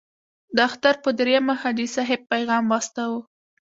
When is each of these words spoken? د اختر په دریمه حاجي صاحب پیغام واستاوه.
د 0.55 0.57
اختر 0.67 0.95
په 1.03 1.09
دریمه 1.19 1.53
حاجي 1.61 1.87
صاحب 1.95 2.21
پیغام 2.31 2.63
واستاوه. 2.67 3.19